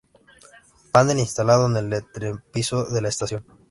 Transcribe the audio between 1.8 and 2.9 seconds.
entrepiso